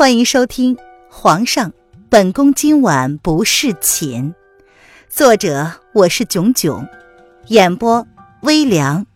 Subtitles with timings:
[0.00, 0.76] 欢迎收听
[1.10, 1.74] 《皇上，
[2.08, 4.32] 本宫今晚不侍寝》，
[5.10, 6.88] 作者我是囧囧，
[7.48, 8.06] 演播
[8.40, 9.06] 微凉，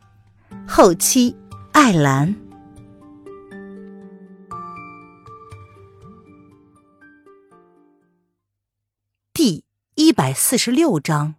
[0.68, 1.34] 后期
[1.72, 2.36] 艾兰。
[9.32, 9.64] 第
[9.94, 11.36] 一百四十六章，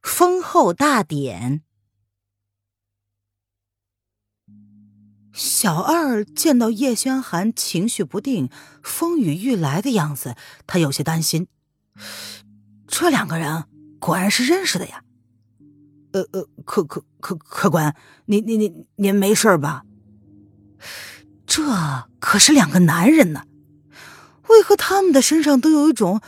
[0.00, 1.62] 封后大典。
[5.34, 8.48] 小二见到叶轩寒情绪不定、
[8.84, 11.48] 风雨欲来的样子，他有些担心。
[12.86, 13.64] 这两个人
[13.98, 15.02] 果然是认识的呀。
[16.12, 19.82] 呃呃，客客客客官，您您您您没事吧？
[21.44, 21.64] 这
[22.20, 23.42] 可是两个男人呢，
[24.48, 26.20] 为何他们的身上都有一种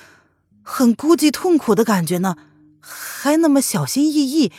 [0.63, 2.37] 很孤寂痛苦的感觉呢？
[2.81, 4.51] 还那么小心翼翼，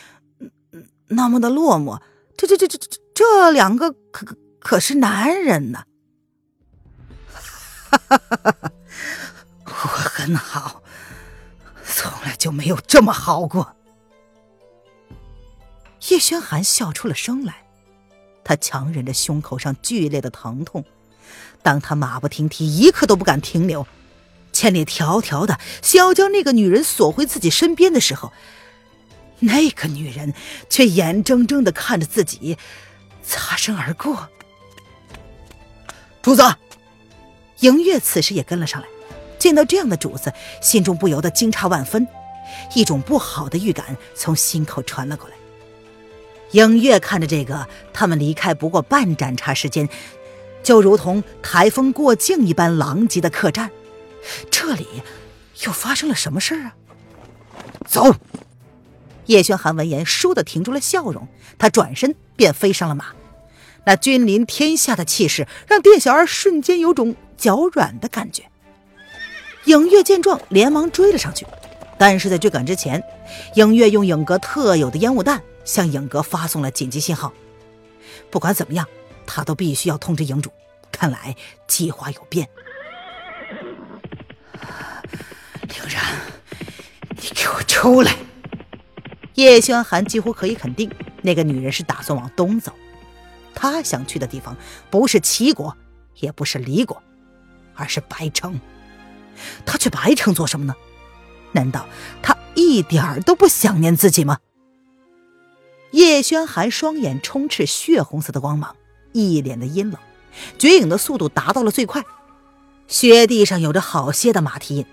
[1.08, 2.00] 那么的落寞。
[2.38, 5.82] 这这这这这这两个可可是男人呢！
[9.66, 10.84] 我很好，
[11.84, 13.74] 从来就没有这么好过。
[16.10, 17.66] 叶轩寒笑出了声来，
[18.44, 20.84] 他强忍着胸口上剧烈的疼痛，
[21.60, 23.84] 当他马不停蹄，一刻都不敢停留，
[24.52, 28.32] 千里迢迢的想要将那个女人锁回自己身边的时候。
[29.40, 30.34] 那个女人
[30.70, 32.56] 却眼睁睁的看着自己
[33.28, 34.28] 擦身而过。
[36.22, 36.42] 主子，
[37.60, 38.88] 迎月此时也跟了上来，
[39.38, 42.08] 见到这样的主子，心中不由得惊诧万分，
[42.74, 45.36] 一种不好的预感从心口传了过来。
[46.52, 49.88] 迎月看着这个他们离开不过半盏茶时间，
[50.62, 53.70] 就如同台风过境一般狼藉的客栈，
[54.50, 54.86] 这里
[55.64, 56.74] 又发生了什么事啊？
[57.86, 58.14] 走。
[59.26, 61.28] 叶轩寒闻言，倏地停住了笑容。
[61.58, 63.06] 他转身便飞上了马，
[63.88, 68.42] 那君临天下的气势让店小二瞬间有种脚软的感觉。
[69.64, 71.46] 影月见状，连忙追了上去。
[71.98, 73.02] 但是在追赶之前，
[73.54, 77.32] 影月用影阁特有的烟雾弹向影阁发送了紧急信号。
[78.30, 78.86] 不管怎么样，
[79.26, 80.52] 他都必须要通知影主。
[80.92, 81.34] 看来
[81.66, 82.46] 计划有变。
[85.62, 86.04] 凌然，
[87.16, 88.14] 你给我出来！
[89.36, 90.90] 叶轩寒几乎可以肯定，
[91.22, 92.70] 那个女人是打算往东走。
[93.60, 94.56] 他想去的地方
[94.88, 95.76] 不是齐国，
[96.20, 97.02] 也不是离国，
[97.74, 98.60] 而是白城。
[99.66, 100.76] 他去白城做什么呢？
[101.50, 101.88] 难道
[102.22, 104.38] 他一点儿都不想念自己吗？
[105.90, 108.76] 叶轩寒双眼充斥血红色的光芒，
[109.12, 109.98] 一脸的阴冷。
[110.56, 112.04] 绝影的速度达到了最快，
[112.86, 114.86] 雪地上有着好些的马蹄印。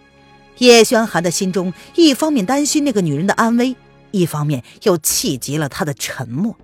[0.57, 3.75] 叶轩寒的心中一方面担心那个女人的安危。
[4.09, 6.57] 一方面又气急了他的沉默。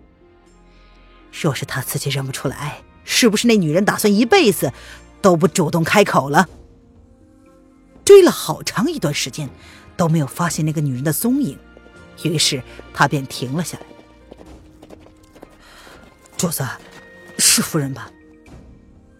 [1.31, 4.73] 若是他自己认不出来，是不是那女人打算一辈子
[5.21, 6.47] 都不主动开口了？
[8.03, 9.49] 追了好长一段时间，
[9.95, 11.57] 都没有发现那个女人的踪影，
[12.23, 12.61] 于是
[12.93, 13.85] 他便停了下来。
[16.35, 16.65] 主子，
[17.37, 18.11] 是夫人吧？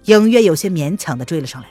[0.06, 1.70] 影月有些勉强的追了上来，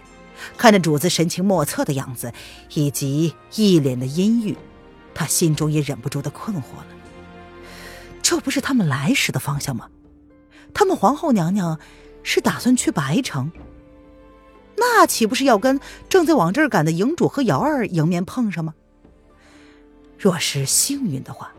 [0.57, 2.33] 看着主子神情莫测的样子，
[2.75, 4.57] 以及一脸的阴郁。
[5.13, 6.87] 他心中也忍不住的困惑了，
[8.23, 9.89] 这不是他们来时的方向吗？
[10.75, 11.79] 他们皇后娘娘
[12.23, 13.51] 是打算去白城，
[14.77, 18.75] 那岂不是要跟正在往这儿赶的营主和瑶儿迎面碰上吗？
[20.19, 21.53] 若是幸运的话，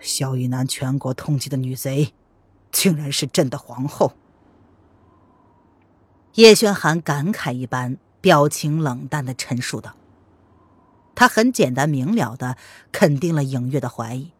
[0.00, 2.12] 萧玉南全国通缉的女贼，
[2.72, 4.12] 竟然是朕的皇后。
[6.34, 7.98] 叶轩寒感慨一般。
[8.22, 9.96] 表情冷淡的陈述道
[11.16, 12.58] ：“他很简单明了的
[12.92, 14.30] 肯定了影月的怀疑。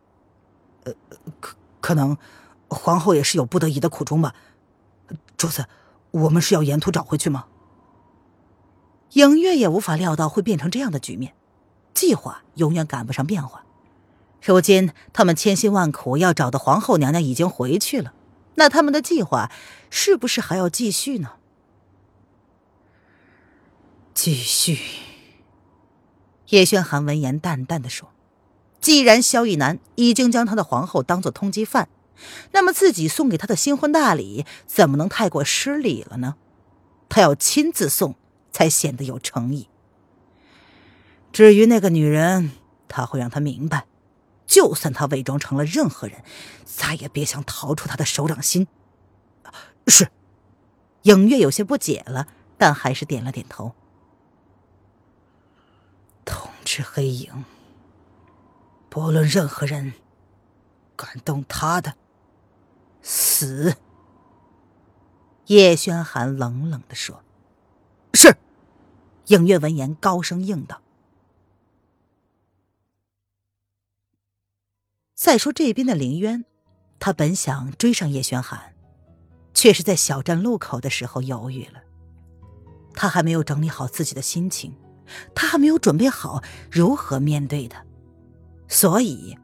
[0.85, 0.95] 呃，
[1.41, 2.17] 可可能
[2.69, 4.35] 皇后也是有不得已的苦衷吧。
[5.37, 5.67] 主子，
[6.11, 7.47] 我们是要沿途找回去吗？”
[9.15, 11.35] 影月也无法料到会变成这样的局面，
[11.93, 13.65] 计划永远赶不上变化。
[14.41, 18.15] 如今他们千辛万苦要找的皇后娘娘已经回去了，
[18.55, 19.51] 那他们的计划
[19.91, 21.33] 是不是还要继续呢？
[24.15, 24.79] 继续。
[26.51, 28.11] 叶轩寒闻言淡淡的说
[28.81, 31.89] ：“既然萧逸南已经将他的皇后当做通缉犯，
[32.53, 36.37] 那么自己送给他的新婚大礼怎么能太过失礼了呢？
[37.09, 38.15] 他要亲自送，
[38.51, 39.69] 才显得有诚意。
[41.33, 42.53] 至于那个女人，
[42.89, 43.87] 他会让她明白，
[44.47, 46.23] 就算他伪装成了任何人，
[46.65, 48.67] 再也别想逃出他的手掌心。”
[49.87, 50.11] 是。
[51.05, 52.27] 影月有些不解了，
[52.59, 53.75] 但还是点了点头。
[56.27, 57.45] 通知黑影，
[58.91, 59.95] 不论任何人
[60.97, 61.95] 敢动他的，
[63.01, 63.77] 死。
[65.47, 67.25] 叶轩寒冷冷的说
[68.13, 68.37] ：“是。”
[69.27, 70.83] 影月闻言高声应道。
[75.15, 76.45] 再说这边的林渊，
[76.99, 78.75] 他本想追上叶轩寒，
[79.55, 81.81] 却是在小站路口的时候犹豫了。
[82.93, 84.77] 他还没有整理好自己的心情，
[85.33, 87.85] 他还没有准备好如何面对他，
[88.71, 89.37] 所以，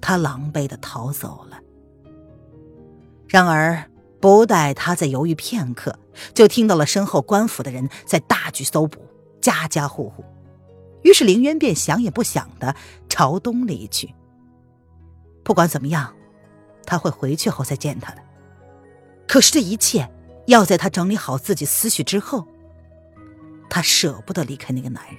[0.00, 1.60] 他狼狈的逃走了。
[3.28, 3.88] 然而，
[4.18, 5.98] 不待他再犹豫片刻，
[6.34, 9.06] 就听到了身后官府的人在大举搜捕，
[9.42, 10.24] 家家户户。
[11.02, 12.74] 于是，凌渊便想也不想的
[13.08, 14.14] 朝东离去。
[15.44, 16.14] 不管怎么样，
[16.86, 18.22] 他会回去后再见他的。
[19.28, 20.10] 可是这一切
[20.46, 22.48] 要在他整理好自己思绪之后。
[23.68, 25.16] 他舍不得离开那个男人，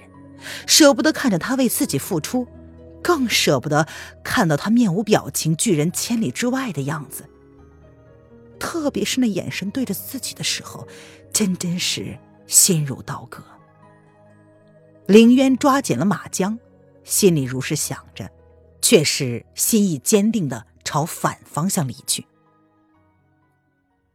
[0.66, 2.46] 舍不得看着他为自己付出，
[3.04, 3.86] 更舍不得
[4.24, 7.28] 看到他面无表情、拒人千里之外的样子。
[8.58, 10.88] 特别是那眼神对着自己的时候，
[11.32, 12.18] 真真是
[12.48, 13.44] 心如刀割。
[15.06, 16.58] 凌渊抓紧了马缰，
[17.04, 18.28] 心里如是想着。
[18.84, 22.26] 却是心意坚定的朝反方向离去。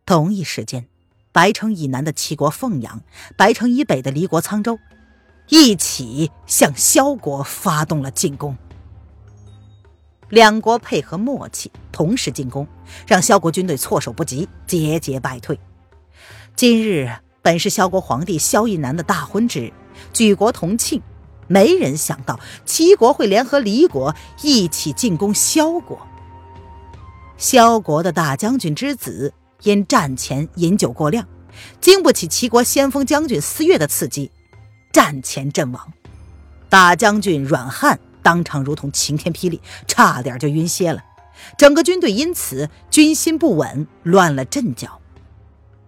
[0.05, 0.87] 同一时间，
[1.31, 3.01] 白城以南的齐国凤阳，
[3.35, 4.77] 白城以北的离国沧州，
[5.47, 8.55] 一起向萧国发动了进攻。
[10.29, 12.67] 两国配合默契，同时进攻，
[13.07, 15.59] 让萧国军队措手不及，节节败退。
[16.55, 17.11] 今日
[17.41, 19.73] 本是萧国皇帝萧义南的大婚之日，
[20.13, 21.01] 举国同庆。
[21.51, 25.99] 没人想到齐国会联合黎国一起进攻萧国。
[27.37, 29.33] 萧国的大将军之子
[29.63, 31.27] 因战前饮酒过量，
[31.81, 34.29] 经不起齐国先锋将军司月的刺激，
[34.93, 35.91] 战前阵亡。
[36.69, 41.03] 大将军阮汉当场如同晴天霹雳，差点就晕歇了。
[41.57, 45.01] 整个军队因此军心不稳，乱了阵脚。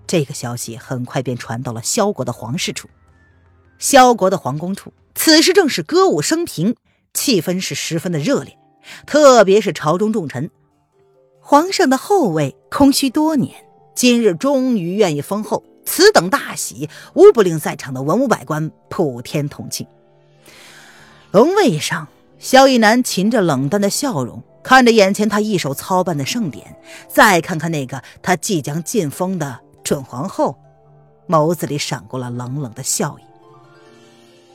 [0.07, 2.89] 这个消息很快便传到了萧国的皇室处。
[3.79, 6.75] 萧国的皇宫处，此时正是歌舞升平，
[7.13, 8.57] 气氛是十分的热烈。
[9.05, 10.49] 特别是朝中重臣，
[11.39, 19.85] 皇上的后位空虚多年，今日终于愿意封后，此等大喜，无不令在场的文武百官普天同庆。
[21.31, 22.07] 龙位上，
[22.41, 26.75] 萧逸南噙着冷淡的笑容，看着眼前他一手操办的盛典，
[27.07, 30.57] 再看看那个他即将进封的准皇后，
[31.27, 33.23] 眸子里闪过了冷冷的笑意。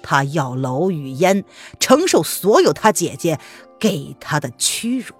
[0.03, 1.44] 他要楼雨烟
[1.79, 3.38] 承受所有他姐姐
[3.79, 5.15] 给他的屈辱。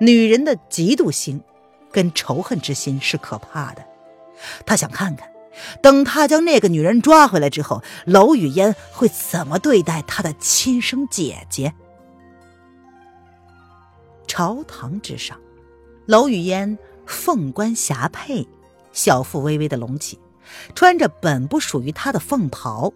[0.00, 1.42] 女人的嫉妒心
[1.92, 3.84] 跟仇恨之心是可怕的。
[4.64, 5.30] 他想看看，
[5.82, 11.74] 等他将那个女人抓回来之后，楼雨烟会怎么对待他的亲生姐姐。
[14.26, 15.38] 朝堂之上，
[16.06, 18.46] 楼雨烟凤冠霞帔，
[18.92, 20.18] 小腹微微的隆起，
[20.74, 22.92] 穿着本不属于她的凤袍。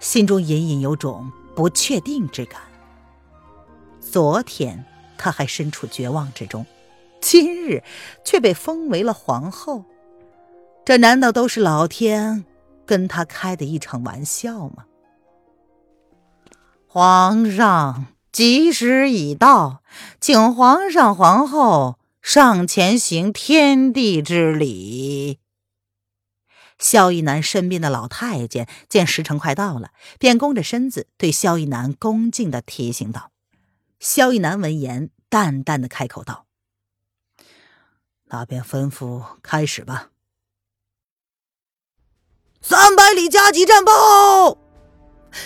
[0.00, 2.60] 心中隐隐有种不确定之感。
[4.00, 4.84] 昨天
[5.16, 6.66] 她还身处绝望之中，
[7.20, 7.84] 今日
[8.24, 9.84] 却被封为了皇后，
[10.84, 12.44] 这难道都是老天
[12.84, 14.86] 跟他开的一场玩笑吗？
[16.88, 19.82] 皇上，吉时已到，
[20.20, 25.38] 请皇上、皇后上前行天地之礼。
[26.78, 33.30] 萧逸南身边的老太监见时辰快到了，便弓着身子对萧逸南恭敬的提醒道
[34.00, 36.46] ：“萧逸南闻言，淡淡的开口道
[38.26, 40.08] ：‘那便吩咐开始吧。’
[42.62, 44.56] 三百里加急战报。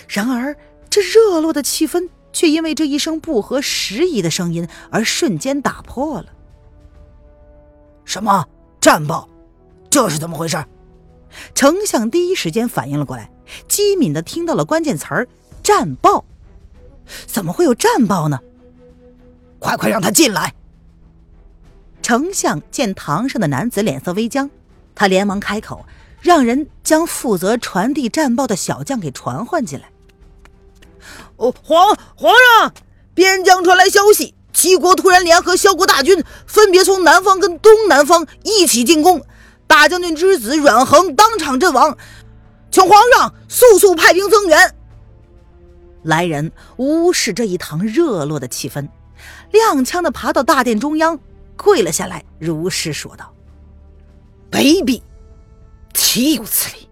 [0.09, 0.57] 然而，
[0.91, 6.27] 这热络的气氛却因为这一声不合时宜的声音而瞬间打破了。
[8.05, 8.47] 什么
[8.81, 9.29] 战报？
[9.91, 10.63] 这是怎么回事？
[11.55, 13.31] 丞相第一时间反应了过来，
[13.67, 15.29] 机敏的听到了关键词儿
[15.63, 16.25] “战报”。
[17.27, 18.39] 怎么会有战报呢？
[19.59, 20.55] 快快让他进来！
[22.03, 24.51] 丞相见堂上的男子脸色微僵，
[24.95, 25.85] 他连忙开口，
[26.21, 29.91] 让人将负责传递战报的小将给传唤进来。
[31.37, 32.73] 哦，皇皇上，
[33.15, 39.23] 边疆传来消息，齐国突然联合萧国大军，分别从南方跟东南方一起进攻。
[39.67, 41.97] 大将军之子阮恒当场阵亡，
[42.71, 44.75] 请皇上速速派兵增援。
[46.03, 48.89] 来人无视这一堂热络的气氛，
[49.53, 51.19] 踉跄的爬到大殿中央，
[51.57, 53.33] 跪了下来，如实说道
[54.51, 55.03] ：“卑鄙，
[55.97, 56.89] 岂有此理！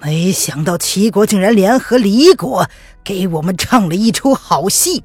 [0.00, 2.68] 没想到齐国竟然联合黎国，
[3.04, 5.04] 给我们唱了一出好戏。”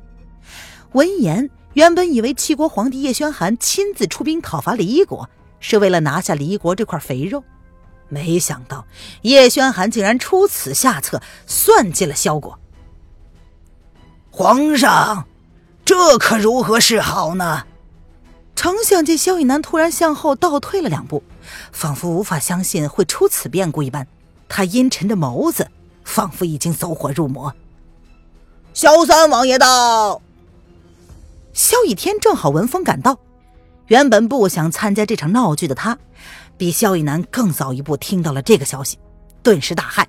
[0.94, 5.30] 闻言，原本以为齐国皇帝叶宣寒亲自出兵讨伐黎国。
[5.60, 7.44] 是为了拿下离国这块肥肉。
[8.10, 8.86] 没想到
[9.24, 12.58] 叶宣寒竟然出此下策，算计了萧国。
[14.30, 15.28] 皇上，
[15.84, 17.66] 这可如何是好呢？
[18.56, 21.24] 丞相见萧以南突然向后倒退了两步，
[21.72, 24.08] 仿佛无法相信会出此变故一般，
[24.48, 25.70] 他阴沉着眸子，
[26.04, 27.54] 仿佛已经走火入魔。
[28.74, 30.22] 萧三王爷到。
[31.54, 33.18] 萧逸天正好闻风赶到，
[33.88, 35.98] 原本不想参加这场闹剧的他，
[36.56, 39.00] 比萧逸南更早一步听到了这个消息，
[39.42, 40.06] 顿时大骇，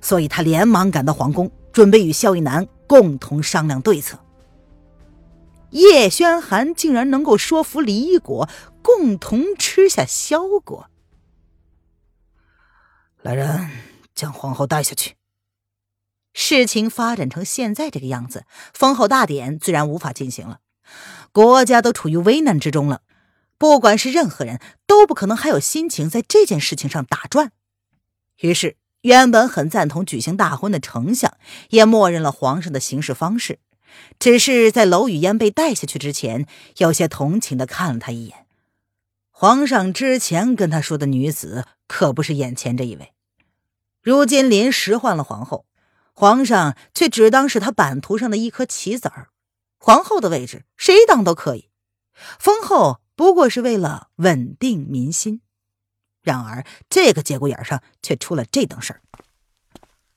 [0.00, 4.16] 所以他连忙赶到皇宫，准备与萧逸南共同商量对策。
[5.70, 8.48] 叶宣寒竟然能够说服李果
[8.82, 10.88] 共同吃下萧果。
[13.22, 13.70] 来人，
[14.14, 15.16] 将皇后带下去。
[16.32, 20.60] 事情发展成现在这个样子，封后大典自然无法进行了。
[21.32, 23.02] 国家都处于危难之中了，
[23.58, 27.52] 不管是任何人都不可能还有心情在这件事情上打转。
[28.38, 31.36] 于是，原本很赞同举行大婚的丞相
[31.70, 33.58] 也默认了皇上的行事方式。
[34.18, 36.46] 只是在娄雨嫣被带下去之前，
[36.78, 38.46] 有些同情的看了他一眼。
[39.30, 43.12] 皇上之前跟他说的女子，可不是眼前这一位。
[44.02, 45.64] 如今临时换了皇后，
[46.12, 49.28] 皇上却只当是他版图上的一颗棋子儿。
[49.78, 51.68] 皇后的位置，谁当都可以。
[52.40, 55.40] 封后不过是为了稳定民心。
[56.20, 59.00] 然而这个节骨眼上，却出了这等事儿。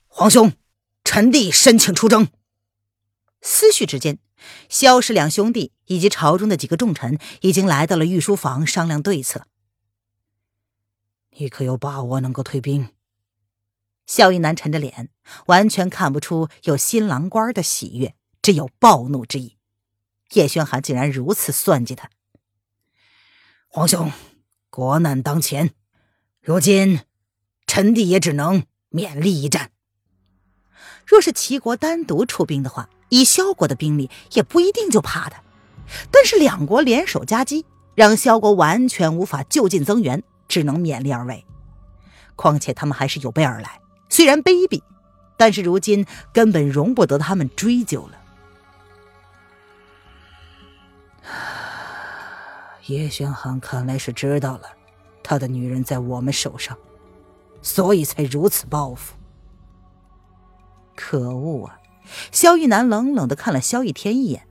[0.07, 0.51] 皇兄，
[1.03, 2.27] 臣弟申请出征。
[3.41, 4.19] 思绪之间，
[4.69, 9.47] 萧氏两兄弟以及朝中的几个重臣已经来到了御书房商量对策。
[11.37, 12.89] 你可有把握能够退兵？
[14.05, 15.09] 萧逸南沉着脸，
[15.45, 19.57] 完全看不出有新郎官的喜悦，只有暴怒之意。
[20.33, 22.09] 叶轩寒竟然如此算计他。
[23.67, 24.11] 皇兄，
[24.69, 25.73] 国难当前，
[26.41, 27.01] 如今
[27.65, 29.71] 臣弟也只能勉力一战。
[31.11, 35.43] 若是齐国单独出兵的话，以萧国的兵力，也不一定就怕他。
[36.09, 37.65] 但是两国联手夹击，
[37.95, 41.45] 让萧国完全无法就近增援，只能勉力而为。
[42.37, 44.81] 况且他们还是有备而来，虽然卑鄙，
[45.35, 48.17] 但是如今根本容不得他们追究了。
[52.85, 54.63] 叶玄寒看来是知道了，
[55.21, 56.77] 他的女人在我们手上，
[57.61, 59.15] 所以才如此报复。
[61.01, 61.79] 可恶啊！
[62.31, 64.47] 萧逸南冷冷的看了萧逸天一眼，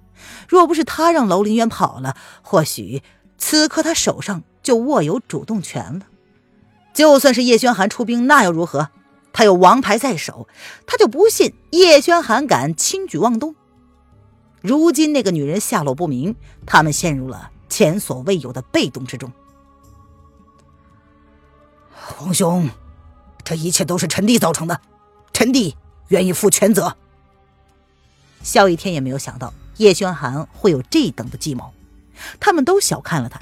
[0.49, 3.03] 若不是他让楼林渊跑了，或许
[3.39, 6.07] 此刻他手上就握有主动权了。
[6.93, 8.89] 就算是叶轩寒出兵，那又如何？
[9.33, 10.49] 他有王牌在手，
[10.87, 13.55] 他就不信叶轩寒敢轻举妄动。
[14.61, 16.35] 如今那个女人下落不明，
[16.67, 19.33] 他们陷入了前所未有的被动之中。
[21.93, 22.69] 皇兄，
[23.45, 24.81] 这一切都是臣弟造成的，
[25.33, 25.77] 臣弟
[26.11, 26.97] 愿意负全责。
[28.45, 31.73] 萧逸天也没有想到叶轩寒会有这等的计谋，
[32.39, 33.41] 他们都小看了他，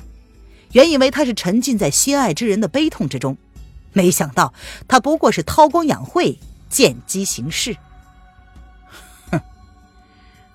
[0.73, 3.37] 原以为他是沉浸在心爱之人的悲痛之中，
[3.93, 4.55] 没想到
[4.87, 7.77] 他不过是韬光养晦、见机行事。
[9.31, 9.41] 哼，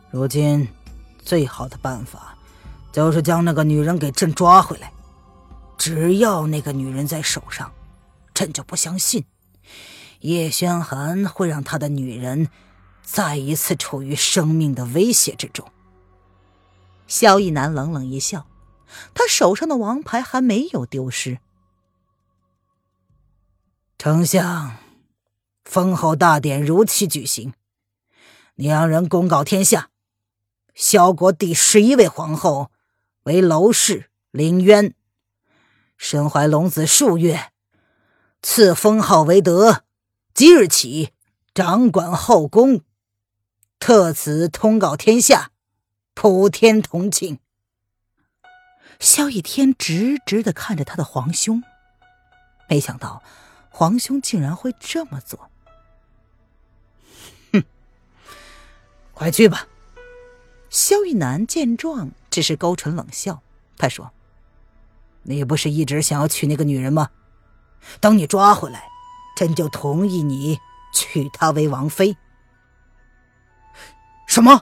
[0.10, 0.67] 如今
[1.22, 2.38] 最好的办法
[2.91, 4.91] 就是将那个女人给朕抓回来。
[5.77, 7.72] 只要那个女人在手上，
[8.34, 9.25] 朕就不相信
[10.24, 12.50] 叶轩寒会让他的女人。
[13.06, 15.70] 再一次处于生命的威胁之中。
[17.06, 18.48] 萧逸南冷冷一笑，
[19.13, 21.39] 他手上的王牌还没有丢失。
[23.98, 24.77] 丞相，
[25.65, 27.53] 封后大典如期举行，
[28.56, 29.89] 你让人公告天下：
[30.74, 32.72] 萧国第十一位皇后
[33.24, 34.94] 为娄氏凌渊，
[35.98, 37.51] 身怀龙子数月，
[38.42, 39.84] 赐封号为德，
[40.33, 41.13] 即日起
[41.53, 42.81] 掌管后宫。
[43.79, 45.51] 特此通告天下，
[46.13, 47.39] 普天同庆。
[48.99, 51.61] 萧逸天直直的看着他的皇兄，
[52.69, 53.21] 没想到
[53.69, 55.49] 皇兄竟然会这么做。
[57.51, 57.63] 哼，
[59.13, 59.67] 快去吧。
[60.69, 63.43] 萧逸南见状，只是勾唇冷笑。
[63.77, 64.11] 他说
[65.23, 67.11] ：“你不是一直想要娶那个女人吗？
[67.99, 68.87] 等你抓回来，
[69.35, 70.59] 朕就同意你
[70.93, 72.17] 娶她为王妃。”
[74.27, 74.61] 什么？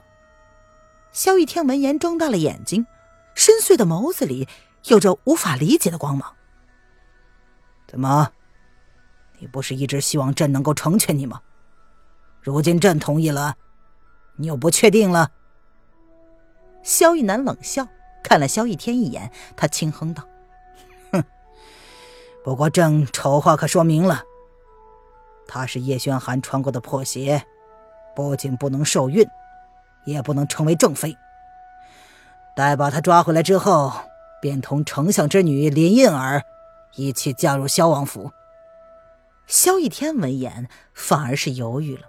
[1.12, 2.86] 萧逸天闻言睁大了眼睛，
[3.34, 4.48] 深邃的眸子里
[4.86, 6.34] 有着无法理解的光芒。
[7.86, 8.32] 怎么，
[9.38, 11.42] 你不是一直希望朕能够成全你吗？
[12.40, 13.56] 如今朕同意了，
[14.36, 15.30] 你又不确定了？
[16.82, 17.86] 萧逸南冷笑，
[18.24, 20.26] 看了萧逸天一眼，他轻哼道
[21.12, 21.22] ：“哼，
[22.42, 24.24] 不过朕丑话可说明了，
[25.46, 27.44] 他是叶轩寒穿过的破鞋，
[28.14, 29.26] 不仅不能受孕，
[30.04, 31.16] 也不能成为正妃。
[32.54, 33.92] 待把他抓回来之后，
[34.40, 36.42] 便同丞相之女林印儿
[36.94, 38.30] 一起嫁入萧王府。
[39.46, 42.02] 萧逸天闻言，反而是犹豫了。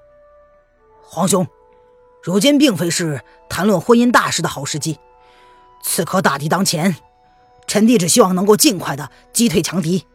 [1.02, 1.48] 皇兄，
[2.22, 5.00] 如今并非是谈论婚姻大事的好时机。
[5.82, 6.96] 刺客大敌当前，
[7.68, 10.06] 臣弟只希望能够尽快的击退强敌。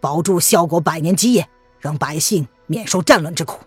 [0.00, 1.48] 保住萧国百年基业，
[1.78, 3.64] 让百姓免受战乱之苦。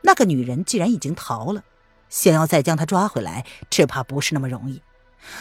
[0.00, 1.62] 那个女人既然已经逃了，
[2.08, 4.82] 想要再将她抓回来，只怕不是那么容易。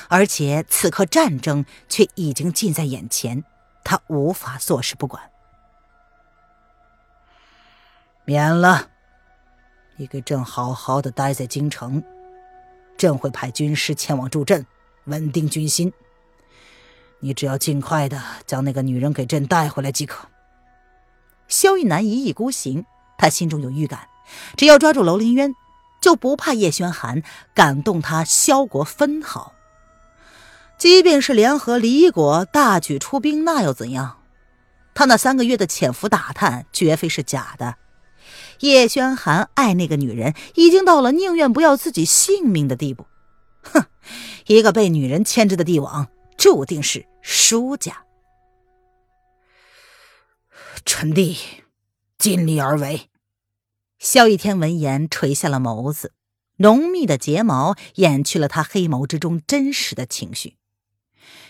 [0.10, 3.46] 而且此刻战争却已经近在眼前，
[3.86, 5.32] 他无法坐视不管。
[8.26, 8.90] 免了，
[9.96, 12.04] 你给朕好好的待在京城，
[12.98, 14.66] 朕会派军师前往助阵，
[15.06, 15.94] 稳定军心。
[17.20, 20.28] 你只要尽快的将那个女人给朕带回来即可。
[21.48, 22.86] 萧玉南一意孤行，
[23.18, 24.08] 他心中有预感，
[24.56, 25.54] 只要抓住楼凌渊，
[26.02, 27.24] 就不怕叶轩寒
[27.54, 29.54] 敢动他萧国分毫。
[30.78, 34.18] 即便是联合李国大举出兵，那又怎样？
[34.94, 37.76] 他那三个月的潜伏打探绝非是假的。
[38.60, 43.06] 叶轩寒爱那个女人，已经到了宁愿不要自己性命的地步。
[43.62, 43.86] 哼，
[44.48, 46.08] 一个被女人牵制的帝王。
[46.38, 48.07] 注定是输家。
[50.86, 51.38] 臣弟
[52.18, 53.10] 尽力而为。
[54.00, 56.14] 萧逸天闻言垂下了眸子，
[56.58, 60.58] 浓密的睫毛掩去了他黑眸之中真实的情绪。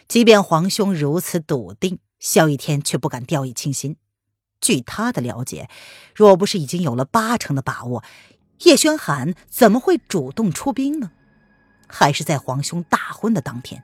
[0.08, 3.98] 即便皇兄如此笃定，萧逸天却不敢掉以轻心。
[4.62, 5.70] 据他的了解，
[6.16, 8.04] 若不是已经有了八成的把握，
[8.64, 11.12] 叶轩寒怎么会主动出兵呢？
[11.88, 13.84] 还是在皇兄大婚的当天。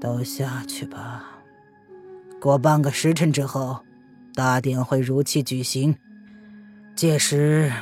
[0.00, 1.43] 都下去吧。
[2.44, 3.78] 过半个时辰之后，
[4.34, 5.96] 大典会如期举行。
[6.94, 7.72] 届时，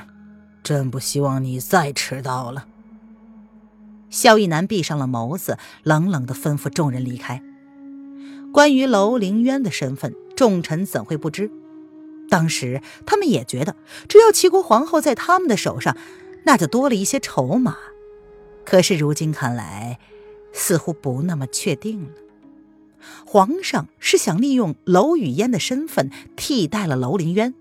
[0.62, 2.68] 朕不希望你再迟到了。
[4.08, 7.42] 萧逸南闭上了眸子，冷冷的吩咐众人离开。
[8.52, 11.50] 关于楼凌渊的身份，众臣怎会不知？
[12.30, 13.74] 当时他们也觉得，
[14.08, 15.96] 只要齐国皇后在他们的手上，
[16.44, 17.76] 那就多了一些筹码。
[18.64, 19.98] 可是如今看来，
[20.52, 22.10] 似乎不那么确定了。
[23.26, 27.54] 皇上是想利用娄雨嫣的身份替代了娄林渊，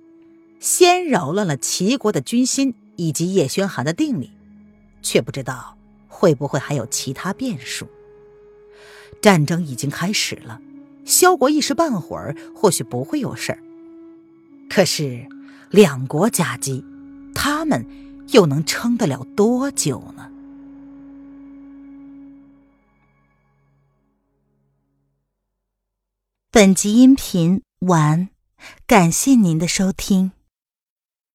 [0.60, 4.32] 先扰乱了齐国的军心以及叶宣寒的定力，
[5.02, 5.78] 却不知道
[6.08, 7.88] 会不会还有其他变数。
[9.22, 10.60] 战争已经开始了，
[11.06, 13.60] 萧国一时半会儿或许不会有事儿，
[14.70, 15.28] 可是
[15.70, 16.84] 两国夹击，
[17.36, 17.86] 他们
[18.30, 20.30] 又能撑得了多久呢？
[26.54, 28.28] 本集音频完，
[28.86, 30.34] 感谢您的收听。